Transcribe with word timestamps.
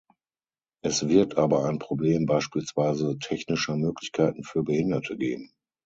Es 0.83 1.07
wird 1.09 1.37
aber 1.37 1.65
ein 1.65 1.77
Problem 1.77 2.25
beispielsweise 2.25 3.19
technischer 3.19 3.75
Möglichkeiten 3.77 4.43
für 4.43 4.63
Behinderte 4.63 5.15
geben. 5.15 5.51